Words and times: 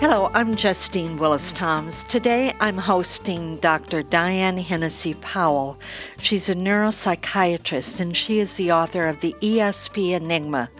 Hello, 0.00 0.30
I'm 0.32 0.56
Justine 0.56 1.18
Willis 1.18 1.52
Toms. 1.52 2.04
Today 2.04 2.54
I'm 2.58 2.78
hosting 2.78 3.58
Dr. 3.58 4.02
Diane 4.02 4.56
Hennacy 4.56 5.12
Powell. 5.12 5.78
She's 6.18 6.48
a 6.48 6.54
neuropsychiatrist 6.54 8.00
and 8.00 8.16
she 8.16 8.38
is 8.38 8.56
the 8.56 8.72
author 8.72 9.06
of 9.06 9.20
the 9.20 9.36
ESP 9.42 10.12
Enigma 10.12 10.70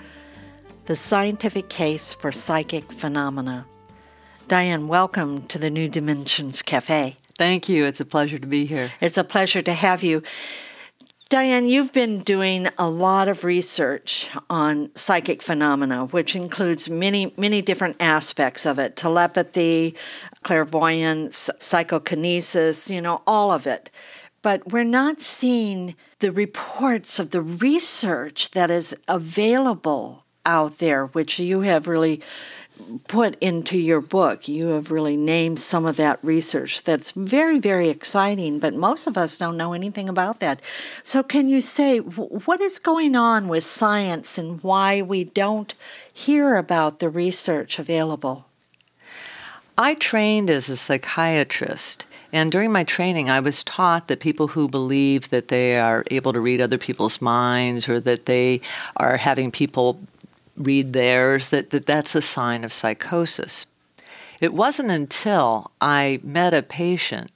The 0.86 0.96
Scientific 0.96 1.68
Case 1.68 2.14
for 2.14 2.32
Psychic 2.32 2.90
Phenomena. 2.90 3.66
Diane, 4.48 4.88
welcome 4.88 5.42
to 5.48 5.58
the 5.58 5.68
New 5.68 5.90
Dimensions 5.90 6.62
Cafe. 6.62 7.18
Thank 7.36 7.68
you. 7.68 7.84
It's 7.84 8.00
a 8.00 8.06
pleasure 8.06 8.38
to 8.38 8.46
be 8.46 8.64
here. 8.64 8.90
It's 9.02 9.18
a 9.18 9.24
pleasure 9.24 9.60
to 9.60 9.74
have 9.74 10.02
you. 10.02 10.22
Diane, 11.30 11.68
you've 11.68 11.92
been 11.92 12.24
doing 12.24 12.66
a 12.76 12.90
lot 12.90 13.28
of 13.28 13.44
research 13.44 14.28
on 14.50 14.92
psychic 14.96 15.44
phenomena, 15.44 16.06
which 16.06 16.34
includes 16.34 16.90
many, 16.90 17.32
many 17.36 17.62
different 17.62 17.94
aspects 18.00 18.66
of 18.66 18.80
it 18.80 18.96
telepathy, 18.96 19.94
clairvoyance, 20.42 21.48
psychokinesis, 21.60 22.90
you 22.90 23.00
know, 23.00 23.22
all 23.28 23.52
of 23.52 23.68
it. 23.68 23.92
But 24.42 24.72
we're 24.72 24.82
not 24.82 25.20
seeing 25.20 25.94
the 26.18 26.32
reports 26.32 27.20
of 27.20 27.30
the 27.30 27.42
research 27.42 28.50
that 28.50 28.68
is 28.68 28.96
available 29.06 30.24
out 30.44 30.78
there, 30.78 31.06
which 31.06 31.38
you 31.38 31.60
have 31.60 31.86
really 31.86 32.20
put 33.08 33.36
into 33.40 33.78
your 33.78 34.00
book. 34.00 34.48
You 34.48 34.68
have 34.68 34.90
really 34.90 35.16
named 35.16 35.60
some 35.60 35.86
of 35.86 35.96
that 35.96 36.18
research 36.22 36.82
that's 36.82 37.12
very, 37.12 37.58
very 37.58 37.88
exciting, 37.88 38.58
but 38.58 38.74
most 38.74 39.06
of 39.06 39.16
us 39.16 39.38
don't 39.38 39.56
know 39.56 39.72
anything 39.72 40.08
about 40.08 40.40
that. 40.40 40.60
So, 41.02 41.22
can 41.22 41.48
you 41.48 41.60
say 41.60 41.98
what 41.98 42.60
is 42.60 42.78
going 42.78 43.16
on 43.16 43.48
with 43.48 43.64
science 43.64 44.38
and 44.38 44.62
why 44.62 45.02
we 45.02 45.24
don't 45.24 45.74
hear 46.12 46.56
about 46.56 46.98
the 46.98 47.08
research 47.08 47.78
available? 47.78 48.46
I 49.78 49.94
trained 49.94 50.50
as 50.50 50.68
a 50.68 50.76
psychiatrist. 50.76 52.06
And 52.32 52.52
during 52.52 52.70
my 52.70 52.84
training, 52.84 53.28
I 53.28 53.40
was 53.40 53.64
taught 53.64 54.08
that 54.08 54.20
people 54.20 54.48
who 54.48 54.68
believe 54.68 55.30
that 55.30 55.48
they 55.48 55.80
are 55.80 56.04
able 56.10 56.32
to 56.32 56.40
read 56.40 56.60
other 56.60 56.78
people's 56.78 57.20
minds 57.20 57.88
or 57.88 57.98
that 58.00 58.26
they 58.26 58.60
are 58.96 59.16
having 59.16 59.50
people 59.50 59.98
read 60.64 60.92
theirs, 60.92 61.48
that, 61.48 61.70
that 61.70 61.86
that's 61.86 62.14
a 62.14 62.22
sign 62.22 62.64
of 62.64 62.72
psychosis. 62.72 63.66
It 64.40 64.54
wasn't 64.54 64.90
until 64.90 65.70
I 65.80 66.20
met 66.22 66.54
a 66.54 66.62
patient 66.62 67.32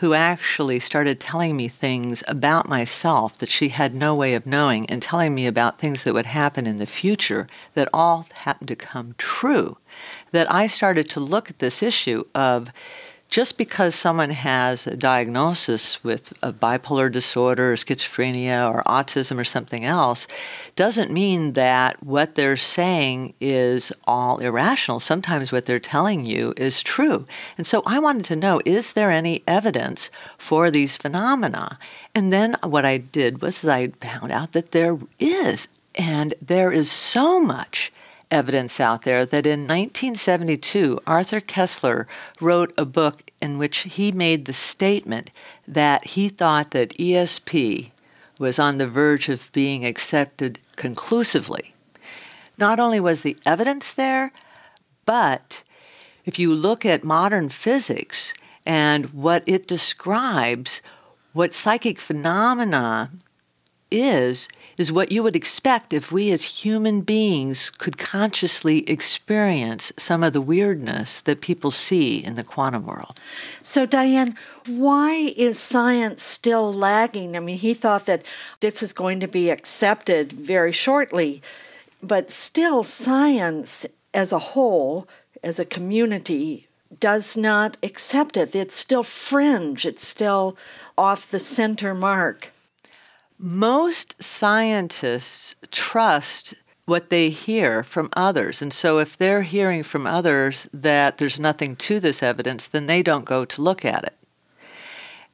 who 0.00 0.12
actually 0.12 0.78
started 0.78 1.18
telling 1.18 1.56
me 1.56 1.68
things 1.68 2.22
about 2.28 2.68
myself 2.68 3.38
that 3.38 3.48
she 3.48 3.70
had 3.70 3.94
no 3.94 4.14
way 4.14 4.34
of 4.34 4.46
knowing 4.46 4.88
and 4.90 5.00
telling 5.00 5.34
me 5.34 5.46
about 5.46 5.78
things 5.78 6.02
that 6.02 6.12
would 6.12 6.26
happen 6.26 6.66
in 6.66 6.76
the 6.76 6.86
future 6.86 7.46
that 7.74 7.88
all 7.94 8.26
happened 8.32 8.68
to 8.68 8.76
come 8.76 9.14
true 9.16 9.78
that 10.32 10.50
I 10.52 10.66
started 10.66 11.08
to 11.10 11.20
look 11.20 11.48
at 11.48 11.60
this 11.60 11.82
issue 11.82 12.24
of 12.34 12.70
just 13.28 13.58
because 13.58 13.94
someone 13.94 14.30
has 14.30 14.86
a 14.86 14.96
diagnosis 14.96 16.02
with 16.04 16.32
a 16.42 16.52
bipolar 16.52 17.10
disorder 17.10 17.72
or 17.72 17.76
schizophrenia 17.76 18.70
or 18.70 18.82
autism 18.84 19.38
or 19.38 19.44
something 19.44 19.84
else 19.84 20.28
doesn't 20.76 21.10
mean 21.10 21.54
that 21.54 22.02
what 22.02 22.34
they're 22.36 22.56
saying 22.56 23.34
is 23.40 23.92
all 24.06 24.38
irrational. 24.38 25.00
Sometimes 25.00 25.50
what 25.50 25.66
they're 25.66 25.78
telling 25.80 26.24
you 26.24 26.54
is 26.56 26.82
true. 26.82 27.26
And 27.56 27.66
so 27.66 27.82
I 27.84 27.98
wanted 27.98 28.24
to 28.26 28.36
know 28.36 28.60
is 28.64 28.92
there 28.92 29.10
any 29.10 29.42
evidence 29.46 30.10
for 30.38 30.70
these 30.70 30.96
phenomena? 30.96 31.78
And 32.14 32.32
then 32.32 32.56
what 32.62 32.84
I 32.84 32.98
did 32.98 33.42
was 33.42 33.66
I 33.66 33.88
found 33.88 34.30
out 34.30 34.52
that 34.52 34.70
there 34.70 34.98
is. 35.18 35.68
And 35.98 36.34
there 36.40 36.70
is 36.70 36.90
so 36.90 37.40
much 37.40 37.92
evidence 38.30 38.80
out 38.80 39.02
there 39.02 39.24
that 39.24 39.46
in 39.46 39.60
1972, 39.60 41.00
Arthur 41.06 41.40
Koestler 41.40 42.06
wrote 42.40 42.72
a 42.76 42.84
book 42.84 43.30
in 43.40 43.58
which 43.58 43.78
he 43.78 44.12
made 44.12 44.44
the 44.44 44.52
statement 44.52 45.30
that 45.66 46.04
he 46.08 46.28
thought 46.28 46.70
that 46.72 46.96
ESP 46.96 47.90
was 48.38 48.58
on 48.58 48.78
the 48.78 48.88
verge 48.88 49.28
of 49.28 49.50
being 49.52 49.84
accepted 49.84 50.58
conclusively. 50.76 51.74
Not 52.58 52.78
only 52.78 53.00
was 53.00 53.22
the 53.22 53.36
evidence 53.46 53.92
there, 53.92 54.32
but 55.04 55.62
if 56.24 56.38
you 56.38 56.54
look 56.54 56.84
at 56.84 57.04
modern 57.04 57.48
physics 57.48 58.34
and 58.66 59.06
what 59.12 59.44
it 59.46 59.66
describes, 59.66 60.82
what 61.32 61.54
psychic 61.54 61.98
phenomena 61.98 63.10
is, 63.90 64.48
is 64.76 64.92
what 64.92 65.12
you 65.12 65.22
would 65.22 65.36
expect 65.36 65.92
if 65.92 66.10
we 66.10 66.30
as 66.32 66.62
human 66.64 67.00
beings 67.00 67.70
could 67.70 67.98
consciously 67.98 68.88
experience 68.88 69.92
some 69.96 70.22
of 70.22 70.32
the 70.32 70.40
weirdness 70.40 71.20
that 71.22 71.40
people 71.40 71.70
see 71.70 72.22
in 72.22 72.34
the 72.34 72.42
quantum 72.42 72.86
world. 72.86 73.18
So, 73.62 73.86
Diane, 73.86 74.36
why 74.66 75.32
is 75.36 75.58
science 75.58 76.22
still 76.22 76.72
lagging? 76.72 77.36
I 77.36 77.40
mean, 77.40 77.58
he 77.58 77.74
thought 77.74 78.06
that 78.06 78.24
this 78.60 78.82
is 78.82 78.92
going 78.92 79.20
to 79.20 79.28
be 79.28 79.50
accepted 79.50 80.32
very 80.32 80.72
shortly, 80.72 81.42
but 82.02 82.30
still, 82.30 82.82
science 82.82 83.86
as 84.12 84.32
a 84.32 84.38
whole, 84.38 85.08
as 85.42 85.58
a 85.58 85.64
community, 85.64 86.66
does 87.00 87.36
not 87.36 87.76
accept 87.82 88.36
it. 88.36 88.54
It's 88.54 88.74
still 88.74 89.02
fringe, 89.02 89.86
it's 89.86 90.06
still 90.06 90.56
off 90.96 91.30
the 91.30 91.40
center 91.40 91.94
mark. 91.94 92.52
Most 93.38 94.22
scientists 94.22 95.56
trust 95.70 96.54
what 96.86 97.10
they 97.10 97.30
hear 97.30 97.82
from 97.82 98.08
others. 98.14 98.62
And 98.62 98.72
so 98.72 98.98
if 98.98 99.16
they're 99.16 99.42
hearing 99.42 99.82
from 99.82 100.06
others 100.06 100.68
that 100.72 101.18
there's 101.18 101.40
nothing 101.40 101.76
to 101.76 102.00
this 102.00 102.22
evidence, 102.22 102.68
then 102.68 102.86
they 102.86 103.02
don't 103.02 103.24
go 103.24 103.44
to 103.44 103.62
look 103.62 103.84
at 103.84 104.04
it. 104.04 104.16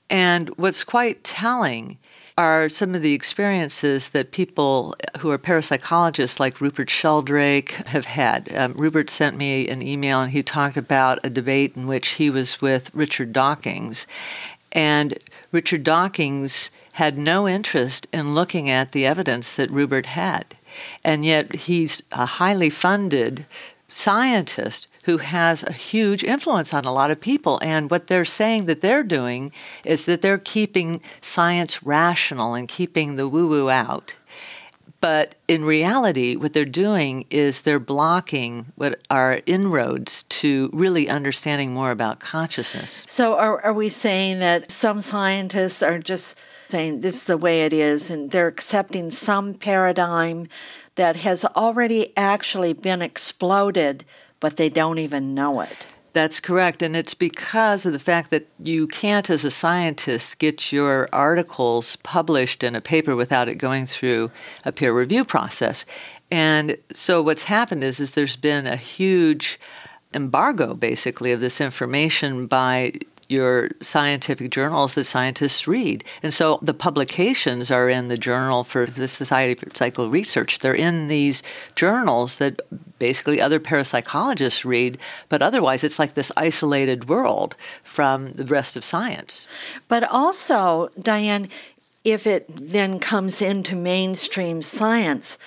And 0.09 0.49
what's 0.57 0.85
quite 0.85 1.23
telling 1.25 1.99
are 2.39 2.69
some 2.69 2.95
of 2.95 3.03
the 3.03 3.13
experiences 3.13 4.11
that 4.11 4.33
people 4.33 4.95
who 5.19 5.31
are 5.31 5.39
parapsychologists 5.39 6.41
like 6.41 6.61
Rupert 6.61 6.89
Sheldrake 6.89 7.73
have 7.87 8.07
had. 8.07 8.55
Um, 8.57 8.73
Rupert 8.73 9.11
sent 9.11 9.37
me 9.37 9.69
an 9.69 9.83
email 9.83 10.21
and 10.23 10.33
he 10.33 10.43
talked 10.43 10.79
about 10.79 11.19
a 11.25 11.31
debate 11.31 11.77
in 11.77 11.87
which 11.87 12.09
he 12.11 12.31
was 12.31 12.61
with 12.61 12.95
Richard 12.95 13.33
Dawkins. 13.33 14.07
And 14.73 15.19
Richard 15.51 15.85
Dawkins 15.85 16.71
had 16.93 17.19
no 17.19 17.47
interest 17.47 18.07
in 18.13 18.35
looking 18.35 18.69
at 18.69 18.93
the 18.93 19.07
evidence 19.07 19.55
that 19.55 19.71
Rupert 19.71 20.07
had. 20.07 20.57
And 21.05 21.25
yet 21.25 21.55
he's 21.55 22.03
a 22.13 22.27
highly 22.27 22.71
funded 22.71 23.47
scientist 23.89 24.89
who 25.05 25.19
has 25.19 25.63
a 25.63 25.73
huge 25.73 26.25
influence 26.25 26.73
on 26.73 26.85
a 26.85 26.93
lot 26.93 27.11
of 27.11 27.21
people. 27.21 27.59
And 27.63 27.91
what 27.91 28.07
they're 28.07 28.25
saying 28.25 28.67
that 28.67 28.81
they're 28.81 29.03
doing 29.03 29.53
is 29.85 30.05
that 30.07 30.23
they're 30.23 30.39
keeping 30.39 31.01
science 31.21 31.83
rational 31.83 32.55
and 32.55 32.69
keeping 32.69 33.17
the 33.17 33.29
woo 33.29 33.49
woo 33.49 33.69
out. 33.69 34.15
But 35.03 35.35
in 35.49 35.65
reality, 35.65 36.37
what 36.37 36.53
they're 36.53 36.65
doing 36.65 37.27
is 37.29 37.63
they're 37.63 37.81
blocking 37.81 38.73
what 38.77 39.01
are 39.11 39.41
inroads 39.47 40.23
to 40.23 40.71
really 40.73 41.09
understanding 41.09 41.75
more 41.75 41.91
about 41.91 42.21
consciousness. 42.21 43.05
So, 43.09 43.37
are, 43.37 43.61
are 43.63 43.73
we 43.73 43.89
saying 43.89 44.39
that 44.39 44.71
some 44.71 45.01
scientists 45.01 45.83
are 45.83 45.99
just 45.99 46.39
saying 46.69 47.01
this 47.01 47.17
is 47.17 47.27
the 47.27 47.37
way 47.37 47.63
it 47.63 47.73
is, 47.73 48.11
and 48.11 48.31
they're 48.31 48.47
accepting 48.47 49.11
some 49.11 49.55
paradigm 49.55 50.47
that 50.95 51.17
has 51.17 51.45
already 51.45 52.17
actually 52.17 52.73
been 52.73 53.03
exploded, 53.03 54.05
but 54.39 54.57
they 54.57 54.69
don't 54.69 55.01
even 55.01 55.35
know 55.35 55.63
it. 55.63 55.89
That's 56.13 56.41
correct. 56.41 56.83
And 56.83 56.95
it's 56.95 57.15
because 57.15 57.87
of 57.87 57.93
the 57.93 57.99
fact 57.99 58.31
that 58.31 58.47
you 58.63 58.87
can't, 58.87 59.31
as 59.31 59.45
a 59.45 59.51
scientist, 59.51 60.39
get 60.39 60.71
your 60.73 61.09
articles 61.13 61.97
published 61.97 62.63
in 62.63 62.77
a 62.77 62.83
paper 62.83 63.17
without 63.17 63.49
it 63.49 63.55
going 63.55 63.87
through 63.87 64.31
a 64.65 64.73
peer 64.73 64.93
review 64.93 65.25
process. 65.25 65.87
And 66.31 66.77
so 66.93 67.23
what's 67.23 67.45
happened 67.45 67.83
is, 67.83 67.99
is 67.99 68.15
there's 68.15 68.37
been 68.37 68.67
a 68.67 68.77
huge 68.77 69.59
embargo, 70.15 70.75
basically, 70.75 71.33
of 71.33 71.41
this 71.41 71.61
information 71.61 72.47
by 72.47 72.93
your 73.29 73.71
scientific 73.81 74.51
journals 74.51 74.95
that 74.95 75.05
scientists 75.05 75.67
read. 75.67 76.05
And 76.23 76.33
so 76.33 76.59
the 76.63 76.75
publications 76.75 77.71
are 77.71 77.89
in 77.89 78.09
the 78.09 78.17
Journal 78.17 78.65
for 78.65 78.87
the 78.87 79.09
Society 79.09 79.55
for 79.55 79.75
Psychical 79.75 80.11
Research. 80.11 80.59
They're 80.59 80.75
in 80.75 81.09
these 81.09 81.43
journals 81.75 82.37
that 82.37 82.61
basically 82.99 83.41
other 83.41 83.59
parapsychologists 83.59 84.65
read, 84.65 84.99
but 85.29 85.43
otherwise 85.43 85.83
it's 85.83 85.99
like 85.99 86.15
this 86.15 86.33
isolated 86.37 87.09
world 87.09 87.57
from 87.83 88.33
the 88.33 88.45
rest 88.45 88.77
of 88.77 88.85
science. 88.85 89.47
But 89.89 90.05
also, 90.05 90.89
Diane, 91.01 91.49
if 92.05 92.27
it 92.27 92.47
then 92.49 92.99
comes 92.99 93.41
into 93.41 93.77
mainstream 93.77 94.63
science, 94.63 95.39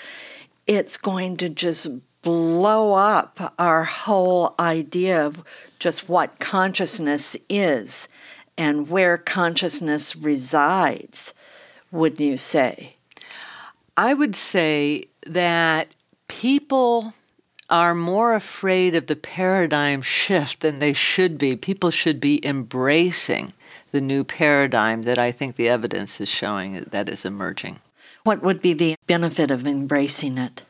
it's 0.68 0.98
going 0.98 1.38
to 1.38 1.50
just 1.50 1.88
blow 2.25 2.94
up 2.94 3.54
our 3.60 3.83
whole 3.83 4.56
idea 4.60 5.24
of 5.24 5.44
just 5.77 6.10
what 6.10 6.39
consciousness 6.39 7.38
is 7.48 8.10
and 8.57 8.89
where 8.89 9.16
consciousness 9.16 10.16
resides, 10.16 11.36
wouldn't 11.92 12.19
you 12.19 12.36
say? 12.36 12.95
I 13.95 14.16
would 14.16 14.36
say 14.36 15.06
that 15.27 15.89
people 16.27 17.13
are 17.69 17.94
more 17.94 18.33
afraid 18.33 18.95
of 18.95 19.06
the 19.06 19.16
paradigm 19.16 20.01
shift 20.01 20.62
than 20.62 20.80
they 20.80 20.94
should 20.94 21.38
be. 21.38 21.56
People 21.56 21.92
should 21.92 22.19
be 22.19 22.44
embracing 22.44 23.54
the 23.92 24.01
new 24.01 24.24
paradigm 24.24 25.04
that 25.04 25.19
I 25.19 25.31
think 25.31 25.57
the 25.57 25.69
evidence 25.69 26.19
is 26.19 26.28
showing 26.30 26.86
that 26.89 27.07
is 27.07 27.24
emerging. 27.24 27.81
What 28.24 28.42
would 28.42 28.63
be 28.63 28.74
the 28.74 28.95
benefit 29.06 29.51
of 29.51 29.68
embracing 29.68 30.39
it? 30.39 30.63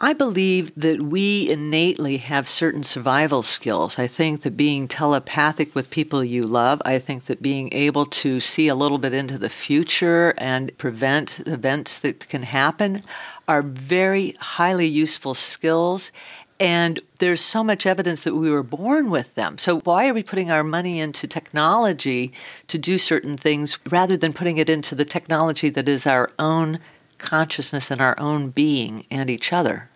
I 0.00 0.12
believe 0.12 0.72
that 0.76 1.02
we 1.02 1.50
innately 1.50 2.18
have 2.18 2.46
certain 2.46 2.84
survival 2.84 3.42
skills. 3.42 3.98
I 3.98 4.06
think 4.06 4.42
that 4.42 4.56
being 4.56 4.86
telepathic 4.86 5.74
with 5.74 5.90
people 5.90 6.22
you 6.22 6.46
love, 6.46 6.80
I 6.84 7.00
think 7.00 7.24
that 7.24 7.42
being 7.42 7.68
able 7.72 8.06
to 8.06 8.38
see 8.38 8.68
a 8.68 8.76
little 8.76 8.98
bit 8.98 9.12
into 9.12 9.38
the 9.38 9.48
future 9.48 10.34
and 10.38 10.76
prevent 10.78 11.40
events 11.48 11.98
that 11.98 12.28
can 12.28 12.44
happen 12.44 13.02
are 13.48 13.60
very 13.60 14.36
highly 14.38 14.86
useful 14.86 15.34
skills. 15.34 16.12
And 16.60 17.00
there's 17.18 17.40
so 17.40 17.64
much 17.64 17.84
evidence 17.84 18.20
that 18.20 18.36
we 18.36 18.50
were 18.50 18.62
born 18.62 19.10
with 19.10 19.34
them. 19.34 19.58
So, 19.58 19.80
why 19.80 20.08
are 20.08 20.14
we 20.14 20.22
putting 20.22 20.50
our 20.50 20.64
money 20.64 21.00
into 21.00 21.26
technology 21.26 22.32
to 22.68 22.78
do 22.78 22.98
certain 22.98 23.36
things 23.36 23.78
rather 23.90 24.16
than 24.16 24.32
putting 24.32 24.58
it 24.58 24.68
into 24.68 24.94
the 24.94 25.04
technology 25.04 25.70
that 25.70 25.88
is 25.88 26.06
our 26.06 26.30
own 26.38 26.78
consciousness 27.18 27.90
and 27.90 28.00
our 28.00 28.18
own 28.18 28.50
being 28.50 29.06
and 29.10 29.28
each 29.28 29.52
other. 29.52 29.90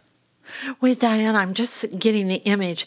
Well, 0.81 0.95
Diane, 0.95 1.37
I'm 1.37 1.55
just 1.55 1.99
getting 1.99 2.29
the 2.29 2.43
image. 2.45 2.87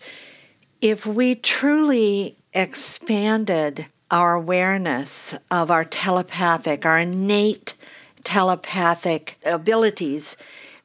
If 0.81 1.05
we 1.05 1.35
truly 1.35 2.37
expanded 2.53 3.87
our 4.11 4.35
awareness 4.35 5.37
of 5.49 5.71
our 5.71 5.83
telepathic, 5.83 6.85
our 6.85 6.99
innate 6.99 7.75
telepathic 8.23 9.37
abilities, 9.45 10.37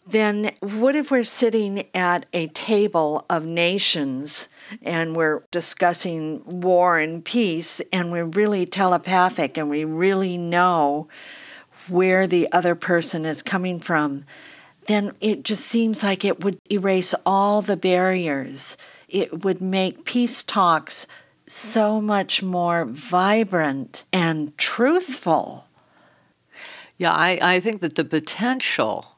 then 0.06 0.50
what 0.60 0.96
if 0.96 1.10
we're 1.10 1.22
sitting 1.22 1.84
at 1.94 2.26
a 2.32 2.48
table 2.48 3.24
of 3.28 3.44
nations 3.44 4.48
and 4.82 5.14
we're 5.14 5.42
discussing 5.50 6.42
war 6.60 6.98
and 6.98 7.24
peace 7.24 7.80
and 7.92 8.10
we're 8.10 8.24
really 8.24 8.66
telepathic 8.66 9.56
and 9.56 9.68
we 9.68 9.84
really 9.84 10.36
know 10.36 11.08
where 11.88 12.26
the 12.26 12.50
other 12.52 12.74
person 12.74 13.24
is 13.24 13.42
coming 13.42 13.80
from, 13.80 14.24
then 14.86 15.12
it 15.20 15.44
just 15.44 15.64
seems 15.64 16.02
like 16.02 16.24
it 16.24 16.42
would 16.42 16.58
erase 16.70 17.14
all 17.24 17.62
the 17.62 17.76
barriers. 17.76 18.76
It 19.08 19.44
would 19.44 19.60
make 19.60 20.04
peace 20.04 20.42
talks 20.42 21.06
so 21.46 22.00
much 22.00 22.42
more 22.42 22.84
vibrant 22.84 24.04
and 24.12 24.56
truthful. 24.56 25.68
Yeah, 26.96 27.12
I, 27.12 27.38
I 27.40 27.60
think 27.60 27.80
that 27.80 27.94
the 27.94 28.04
potential 28.04 29.16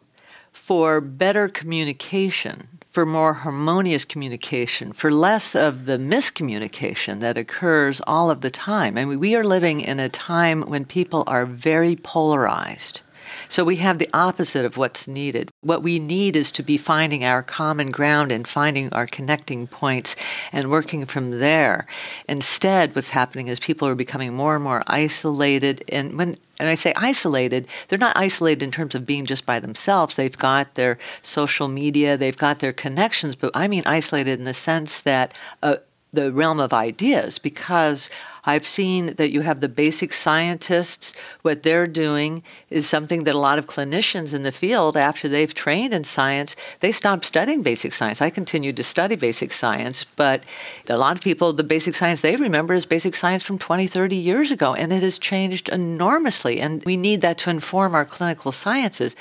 for 0.53 1.01
better 1.01 1.49
communication 1.49 2.82
for 2.93 3.07
more 3.07 3.33
harmonious 3.33 4.05
communication, 4.05 4.93
for 4.93 5.11
less 5.11 5.55
of 5.55 5.87
the 5.87 5.97
miscommunication 5.97 7.21
that 7.21 7.39
occurs 7.39 8.03
all 8.07 8.31
of 8.31 8.43
the 8.43 8.51
time. 8.51 8.99
I 8.99 9.07
mean, 9.07 9.19
we 9.19 9.35
are 9.35 9.43
living 9.43 9.81
in 9.81 9.99
a 9.99 10.11
time 10.11 10.61
when 10.63 10.85
people 10.85 11.25
are 11.27 11.47
very 11.47 11.97
polarized. 11.97 13.01
So 13.49 13.65
we 13.65 13.77
have 13.77 13.99
the 13.99 14.09
opposite 14.13 14.65
of 14.65 14.77
what's 14.77 15.09
needed. 15.09 15.51
What 15.61 15.83
we 15.83 15.99
need 15.99 16.37
is 16.37 16.53
to 16.53 16.63
be 16.63 16.77
finding 16.77 17.25
our 17.25 17.43
common 17.43 17.91
ground 17.91 18.33
and 18.33 18.47
finding 18.47 18.93
our 18.93 19.07
connecting 19.07 19.67
points 19.67 20.17
and 20.53 20.71
working 20.71 21.05
from 21.05 21.39
there. 21.39 21.87
Instead, 22.29 22.95
what's 22.95 23.11
happening 23.11 23.49
is 23.49 23.61
people 23.61 23.89
are 23.89 23.95
becoming 23.95 24.35
more 24.35 24.55
and 24.55 24.65
more 24.65 24.83
isolated. 24.87 25.85
And 25.89 26.17
when 26.19 26.37
and 26.59 26.69
I 26.69 26.77
say 26.77 26.93
isolated, 26.95 27.67
they're 27.89 27.99
not 27.99 28.17
isolated 28.17 28.63
in 28.63 28.71
terms 28.71 28.95
of 28.95 29.05
being 29.05 29.27
just 29.27 29.45
by 29.45 29.59
themselves. 29.59 30.15
They've 30.15 30.39
got 30.39 30.75
their 30.75 30.97
social 31.21 31.67
media, 31.67 32.17
they've 32.17 32.37
got 32.37 32.61
their 32.61 32.73
connections, 32.73 33.35
but 33.35 33.51
I 33.53 33.67
mean 33.67 33.83
isolated 33.85 34.39
in 34.39 34.45
the 34.45 34.55
sense 34.55 35.01
that 35.01 35.35
uh, 35.63 35.77
the 36.13 36.31
realm 36.31 36.61
of 36.61 36.73
ideas 36.73 37.39
because 37.39 38.11
I've 38.45 38.67
seen 38.67 39.15
that 39.15 39.31
you 39.31 39.43
have 39.43 39.61
the 39.61 39.69
basic 39.69 40.13
scientists. 40.13 41.15
What 41.43 41.63
they're 41.63 41.87
doing 41.87 42.43
is 42.71 42.89
something 42.89 43.25
that 43.25 43.35
a 43.35 43.39
lot 43.39 43.59
of 43.59 43.67
clinicians 43.67 44.35
in 44.35 44.43
the 44.43 44.53
field, 44.53 44.97
after 44.97 45.29
they've 45.29 45.55
trained 45.55 45.95
in 45.95 46.05
science, 46.05 46.57
they 46.81 46.93
stop 46.93 47.25
studying 47.25 47.63
basic 47.63 47.95
science. 47.95 48.21
I 48.21 48.31
continued 48.31 48.77
to 48.77 48.83
study 48.83 49.15
basic 49.15 49.53
science, 49.53 50.05
but 50.05 50.43
a 50.91 50.99
lot 50.99 51.17
of 51.17 51.23
people, 51.23 51.53
the 51.53 51.65
basic 51.65 51.95
science 51.95 52.21
they 52.21 52.37
remember 52.37 52.75
is 52.75 52.85
basic 52.85 53.15
science 53.15 53.43
from 53.45 53.59
20, 53.59 53.87
30 53.87 54.17
years 54.17 54.51
ago, 54.51 54.75
and 54.75 54.93
it 54.93 55.03
has 55.03 55.19
changed 55.19 55.69
enormously. 55.69 56.61
And 56.61 56.85
we 56.85 56.97
need 56.97 57.21
that 57.21 57.39
to 57.39 57.51
inform 57.51 57.95
our 57.95 58.05
clinical 58.05 58.51
sciences. 58.51 59.15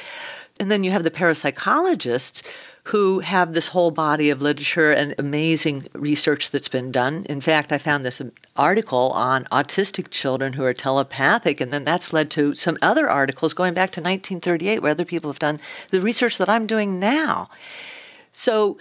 And 0.60 0.70
then 0.70 0.84
you 0.84 0.92
have 0.92 1.04
the 1.04 1.12
parapsychologists 1.12 2.44
who 2.86 3.20
have 3.20 3.54
this 3.54 3.70
whole 3.70 3.92
body 3.92 4.30
of 4.30 4.42
literature 4.42 4.92
and 4.92 5.14
amazing 5.20 5.88
research 5.94 6.50
that's 6.50 6.68
been 6.68 6.92
done. 6.92 7.26
In 7.30 7.40
fact, 7.40 7.72
I 7.72 7.78
found 7.78 8.04
this 8.04 8.22
article 8.56 9.12
on 9.14 9.46
autistic 9.46 10.10
children 10.10 10.54
who 10.54 10.64
are 10.64 10.74
telepathic, 10.74 11.62
and 11.62 11.72
then 11.72 11.84
that's 11.84 12.12
led 12.12 12.32
to 12.32 12.56
some 12.56 12.78
other 12.82 13.08
articles 13.08 13.54
going 13.54 13.74
back 13.74 13.92
to 13.92 14.02
1938 14.02 14.82
where 14.82 14.92
other 14.92 15.06
people 15.06 15.30
have 15.30 15.40
done 15.40 15.60
the 15.90 16.02
research 16.02 16.38
that 16.40 16.50
I'm 16.50 16.66
doing 16.66 17.00
now. 17.00 17.50
So, 18.32 18.78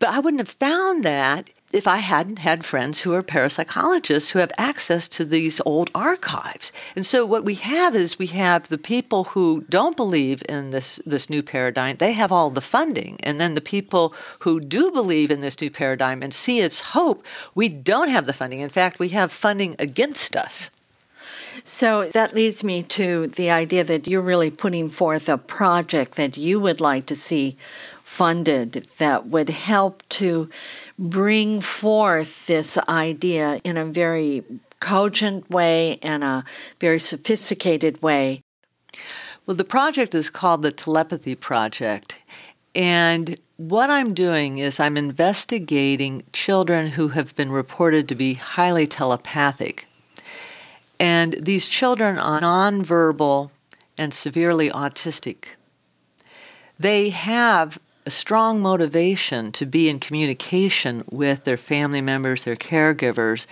but 0.00 0.08
I 0.08 0.20
wouldn't 0.20 0.40
have 0.40 0.48
found 0.48 1.04
that 1.04 1.50
if 1.74 1.88
I 1.88 1.96
hadn't 1.98 2.38
had 2.38 2.64
friends 2.64 3.00
who 3.00 3.12
are 3.12 3.22
parapsychologists 3.22 4.30
who 4.30 4.38
have 4.38 4.52
access 4.56 5.08
to 5.10 5.24
these 5.24 5.60
old 5.66 5.90
archives. 5.94 6.72
And 6.94 7.04
so 7.04 7.26
what 7.26 7.44
we 7.44 7.56
have 7.56 7.96
is 7.96 8.18
we 8.18 8.28
have 8.28 8.68
the 8.68 8.78
people 8.78 9.24
who 9.24 9.64
don't 9.68 9.96
believe 9.96 10.42
in 10.48 10.70
this 10.70 11.00
this 11.04 11.28
new 11.28 11.42
paradigm, 11.42 11.96
they 11.96 12.12
have 12.12 12.30
all 12.30 12.50
the 12.50 12.60
funding. 12.60 13.18
And 13.22 13.40
then 13.40 13.54
the 13.54 13.60
people 13.60 14.14
who 14.40 14.60
do 14.60 14.92
believe 14.92 15.30
in 15.30 15.40
this 15.40 15.60
new 15.60 15.70
paradigm 15.70 16.22
and 16.22 16.32
see 16.32 16.60
its 16.60 16.80
hope, 16.80 17.26
we 17.54 17.68
don't 17.68 18.08
have 18.08 18.26
the 18.26 18.32
funding. 18.32 18.60
In 18.60 18.68
fact, 18.68 18.98
we 18.98 19.08
have 19.08 19.32
funding 19.32 19.74
against 19.78 20.36
us. 20.36 20.70
So 21.62 22.04
that 22.12 22.34
leads 22.34 22.62
me 22.62 22.82
to 22.82 23.28
the 23.28 23.50
idea 23.50 23.84
that 23.84 24.06
you're 24.06 24.20
really 24.20 24.50
putting 24.50 24.88
forth 24.88 25.28
a 25.28 25.38
project 25.38 26.16
that 26.16 26.36
you 26.36 26.60
would 26.60 26.80
like 26.80 27.06
to 27.06 27.16
see 27.16 27.56
funded 28.14 28.86
that 28.98 29.26
would 29.26 29.50
help 29.50 30.08
to 30.08 30.48
bring 30.96 31.60
forth 31.60 32.46
this 32.46 32.78
idea 32.88 33.60
in 33.64 33.76
a 33.76 33.84
very 33.84 34.44
cogent 34.78 35.50
way 35.50 35.98
and 36.00 36.22
a 36.22 36.44
very 36.78 37.00
sophisticated 37.00 38.00
way. 38.00 38.40
Well, 39.44 39.56
the 39.56 39.64
project 39.64 40.14
is 40.14 40.30
called 40.30 40.62
the 40.62 40.70
Telepathy 40.70 41.34
Project. 41.34 42.18
And 42.72 43.34
what 43.56 43.90
I'm 43.90 44.14
doing 44.14 44.58
is 44.58 44.78
I'm 44.78 44.96
investigating 44.96 46.22
children 46.32 46.92
who 46.92 47.08
have 47.08 47.34
been 47.34 47.50
reported 47.50 48.06
to 48.08 48.14
be 48.14 48.34
highly 48.34 48.86
telepathic. 48.86 49.88
And 51.00 51.34
these 51.40 51.68
children 51.68 52.16
are 52.16 52.40
nonverbal 52.40 53.50
and 53.98 54.14
severely 54.14 54.70
autistic. 54.70 55.56
They 56.78 57.10
have 57.10 57.80
a 58.06 58.10
strong 58.10 58.60
motivation 58.60 59.50
to 59.52 59.66
be 59.66 59.88
in 59.88 59.98
communication 59.98 61.04
with 61.10 61.44
their 61.44 61.56
family 61.56 62.00
members, 62.00 62.44
their 62.44 62.56
caregivers, 62.56 63.46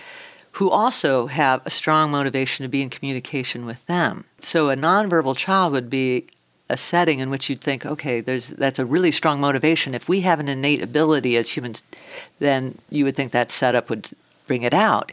who 0.53 0.69
also 0.69 1.27
have 1.27 1.61
a 1.65 1.69
strong 1.69 2.11
motivation 2.11 2.63
to 2.63 2.69
be 2.69 2.81
in 2.81 2.89
communication 2.89 3.65
with 3.65 3.83
them. 3.87 4.25
So 4.39 4.69
a 4.69 4.75
nonverbal 4.75 5.35
child 5.35 5.73
would 5.73 5.89
be 5.89 6.25
a 6.69 6.77
setting 6.77 7.19
in 7.19 7.29
which 7.29 7.49
you'd 7.49 7.61
think, 7.61 7.85
okay, 7.85 8.21
there's 8.21 8.49
that's 8.49 8.79
a 8.79 8.85
really 8.85 9.11
strong 9.11 9.39
motivation. 9.39 9.93
If 9.93 10.07
we 10.07 10.21
have 10.21 10.39
an 10.39 10.47
innate 10.47 10.81
ability 10.81 11.35
as 11.35 11.49
humans, 11.49 11.83
then 12.39 12.77
you 12.89 13.05
would 13.05 13.15
think 13.15 13.31
that 13.31 13.51
setup 13.51 13.89
would 13.89 14.09
bring 14.47 14.61
it 14.61 14.73
out. 14.73 15.11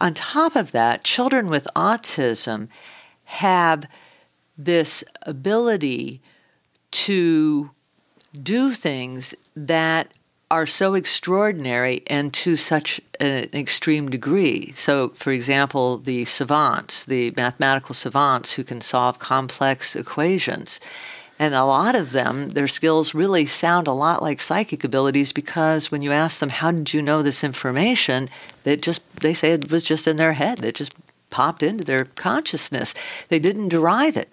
On 0.00 0.14
top 0.14 0.56
of 0.56 0.72
that, 0.72 1.04
children 1.04 1.48
with 1.48 1.66
autism 1.76 2.68
have 3.24 3.86
this 4.56 5.04
ability 5.22 6.20
to 6.92 7.70
do 8.32 8.72
things 8.72 9.34
that 9.56 10.12
are 10.50 10.66
so 10.66 10.94
extraordinary 10.94 12.02
and 12.08 12.34
to 12.34 12.56
such 12.56 13.00
an 13.20 13.48
extreme 13.54 14.08
degree. 14.08 14.72
So, 14.72 15.10
for 15.10 15.30
example, 15.30 15.98
the 15.98 16.24
savants, 16.24 17.04
the 17.04 17.32
mathematical 17.36 17.94
savants 17.94 18.54
who 18.54 18.64
can 18.64 18.80
solve 18.80 19.20
complex 19.20 19.94
equations. 19.94 20.80
And 21.38 21.54
a 21.54 21.64
lot 21.64 21.94
of 21.94 22.12
them, 22.12 22.50
their 22.50 22.68
skills 22.68 23.14
really 23.14 23.46
sound 23.46 23.86
a 23.86 23.92
lot 23.92 24.22
like 24.22 24.40
psychic 24.40 24.84
abilities 24.84 25.32
because 25.32 25.90
when 25.90 26.02
you 26.02 26.10
ask 26.12 26.40
them, 26.40 26.50
how 26.50 26.72
did 26.72 26.92
you 26.92 27.00
know 27.00 27.22
this 27.22 27.44
information? 27.44 28.28
They 28.64 28.76
just, 28.76 29.02
they 29.20 29.32
say 29.32 29.52
it 29.52 29.70
was 29.70 29.84
just 29.84 30.06
in 30.06 30.16
their 30.16 30.34
head. 30.34 30.64
It 30.64 30.74
just 30.74 30.94
popped 31.30 31.62
into 31.62 31.84
their 31.84 32.04
consciousness. 32.04 32.94
They 33.28 33.38
didn't 33.38 33.68
derive 33.68 34.16
it. 34.16 34.28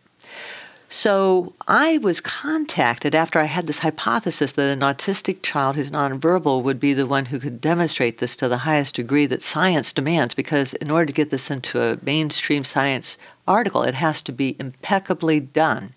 So 0.90 1.54
I 1.68 1.98
was 1.98 2.22
contacted 2.22 3.14
after 3.14 3.40
I 3.40 3.46
had 3.46 3.68
this 3.68 3.80
hypothesis 3.80 4.54
that 4.54 4.70
an 4.70 4.80
autistic 4.80 5.42
child 5.44 5.76
who's 5.76 5.92
nonverbal 5.92 6.64
would 6.64 6.80
be 6.80 6.94
the 6.94 7.06
one 7.06 7.26
who 7.26 7.40
could 7.40 7.60
demonstrate 7.60 8.20
this 8.20 8.38
to 8.38 8.48
the 8.48 8.60
highest 8.60 8.96
degree 8.96 9.26
that 9.26 9.44
science 9.44 9.92
demands, 9.92 10.34
because 10.34 10.74
in 10.76 10.90
order 10.90 11.06
to 11.08 11.14
get 11.14 11.30
this 11.30 11.52
into 11.52 11.82
a 11.82 12.00
mainstream 12.02 12.64
science 12.64 13.18
article, 13.46 13.84
it 13.84 13.96
has 13.96 14.22
to 14.24 14.32
be 14.32 14.56
impeccably 14.60 15.42
done. 15.42 15.92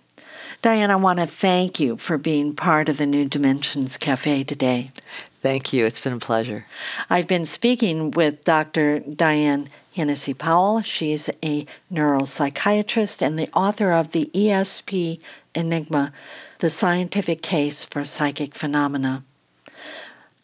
Diane, 0.62 0.90
I 0.92 0.96
want 0.96 1.18
to 1.18 1.26
thank 1.26 1.80
you 1.80 1.96
for 1.96 2.16
being 2.16 2.54
part 2.54 2.88
of 2.88 2.98
the 2.98 3.06
New 3.06 3.28
Dimensions 3.28 3.96
Cafe 3.96 4.44
today. 4.44 4.92
Thank 5.40 5.72
you. 5.72 5.84
It's 5.84 5.98
been 5.98 6.12
a 6.12 6.20
pleasure. 6.20 6.66
I've 7.10 7.26
been 7.26 7.46
speaking 7.46 8.12
with 8.12 8.44
Dr. 8.44 9.00
Diane 9.00 9.66
Hennacy 9.96 10.34
Powell. 10.34 10.80
She's 10.82 11.28
a 11.42 11.66
neuropsychiatrist 11.92 13.20
and 13.20 13.36
the 13.36 13.48
author 13.52 13.90
of 13.90 14.12
the 14.12 14.30
ESP 14.32 15.20
Enigma, 15.52 16.12
the 16.60 16.70
scientific 16.70 17.42
case 17.42 17.84
for 17.84 18.04
psychic 18.04 18.54
phenomena. 18.54 19.24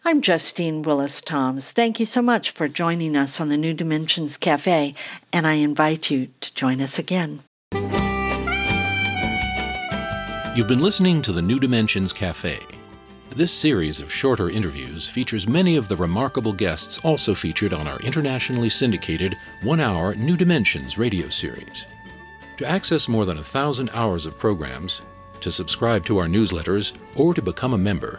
I'm 0.08 0.22
Justine 0.22 0.80
Willis 0.80 1.20
Toms. 1.20 1.72
Thank 1.72 2.00
you 2.00 2.06
so 2.06 2.22
much 2.22 2.52
for 2.52 2.66
joining 2.66 3.14
us 3.14 3.42
on 3.42 3.50
the 3.50 3.58
New 3.58 3.74
Dimensions 3.74 4.38
Cafe, 4.38 4.94
and 5.34 5.46
I 5.46 5.52
invite 5.52 6.10
you 6.10 6.28
to 6.40 6.54
join 6.54 6.80
us 6.80 6.98
again. 6.98 7.40
You've 10.56 10.66
been 10.66 10.80
listening 10.80 11.20
to 11.20 11.30
the 11.30 11.42
New 11.42 11.60
Dimensions 11.60 12.14
Cafe. 12.14 12.58
This 13.36 13.52
series 13.52 14.00
of 14.00 14.10
shorter 14.10 14.48
interviews 14.48 15.06
features 15.06 15.46
many 15.46 15.76
of 15.76 15.88
the 15.88 15.96
remarkable 15.96 16.54
guests 16.54 16.98
also 17.04 17.34
featured 17.34 17.74
on 17.74 17.86
our 17.86 17.98
internationally 17.98 18.70
syndicated 18.70 19.36
one 19.62 19.78
hour 19.78 20.14
New 20.14 20.38
Dimensions 20.38 20.96
radio 20.96 21.28
series. 21.28 21.84
To 22.56 22.66
access 22.66 23.08
more 23.08 23.26
than 23.26 23.36
a 23.36 23.44
thousand 23.44 23.90
hours 23.92 24.24
of 24.24 24.38
programs, 24.38 25.02
to 25.42 25.50
subscribe 25.50 26.06
to 26.06 26.16
our 26.16 26.28
newsletters, 26.28 26.96
or 27.14 27.34
to 27.34 27.42
become 27.42 27.74
a 27.74 27.78
member, 27.78 28.18